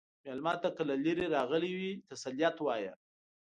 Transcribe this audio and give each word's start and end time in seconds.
مېلمه 0.23 0.53
ته 0.61 0.69
که 0.75 0.83
له 0.89 0.95
لرې 1.05 1.25
راغلی 1.35 1.71
وي، 1.79 1.91
تسلیت 2.09 2.55
وایه. 2.61 2.93